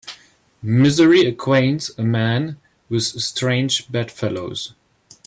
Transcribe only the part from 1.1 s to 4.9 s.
acquaints a man with strange bedfellows